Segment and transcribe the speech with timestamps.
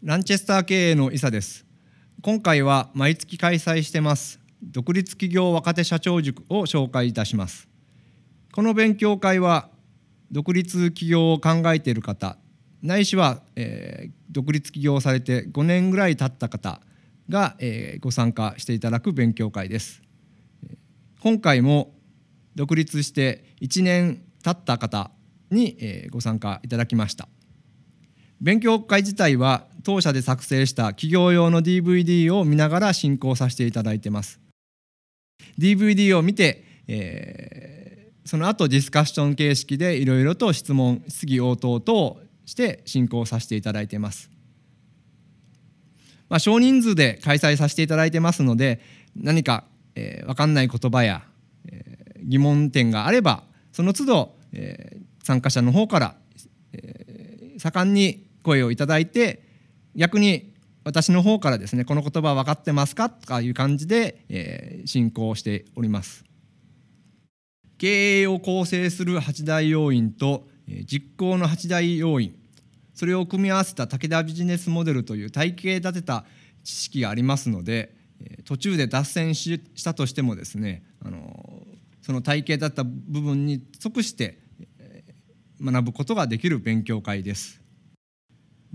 [0.00, 1.66] ランチェスター経営の伊佐です。
[2.22, 4.38] 今回は毎月開催してます。
[4.62, 7.68] 独立企業若手社長塾を紹介いたします。
[8.52, 9.68] この勉強会は
[10.30, 12.36] 独立企業を考えている方
[12.80, 16.80] ないしは、えー、独立起業されて5年ぐらい経った方
[17.28, 20.00] が、えー、ご参加していただく勉強会です。
[21.20, 21.92] 今回も
[22.54, 25.10] 独立して1年経った方
[25.50, 27.28] に、えー、ご参加いただきました。
[28.40, 34.38] 勉強会自体は当社で作成した企業用の DVD を見ながら進行させていただいてます。
[35.58, 44.30] DVD を見て、えー、その後ディスカッション形式でいろいろと質問質疑応答等して進行させていただいてます、
[46.28, 48.80] まあ、少人数で開催させていただいてますので
[49.16, 49.64] 何か、
[49.94, 51.22] えー、分かんない言葉や、
[51.72, 53.42] えー、疑問点があれば
[53.72, 56.14] その都度、えー、参加者の方から、
[56.74, 59.47] えー、盛んに声をいただいて
[59.98, 66.24] 逆に私の方からですねこの言葉分かってますかとかいう感じで、えー、進行しております
[67.78, 70.46] 経営を構成する8大要因と
[70.86, 72.36] 実行の8大要因
[72.94, 76.24] それを組み合わせた武田ビジネスモデルという体系立てた
[76.62, 77.92] 知識がありますので
[78.44, 81.66] 途中で脱線したとしてもですねあの
[82.02, 84.38] その体系だった部分に即して
[85.60, 87.67] 学ぶことができる勉強会です。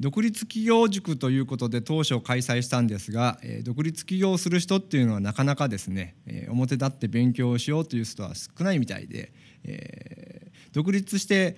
[0.04, 9.32] 独立企業塾ということで当初開催したんですが、え、独立起業する人っていうのはなかなかですね、え、表立って勉強をしようという人は少ないみたいで、
[9.64, 11.56] え、独立して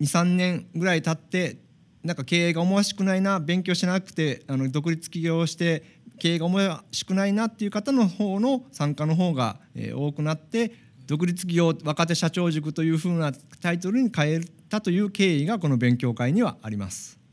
[0.00, 1.58] 23年ぐらい経って
[2.04, 5.82] なんか経営が思わしくないな勉強しなくてあの独立起業して
[6.20, 10.70] 経営が思わしくないなっていう方の方の参加の方が、え、多くなって
[11.08, 17.23] 独立企業若手社長塾というふうなタイトルに変えたという経緯がこの勉強会にはあります。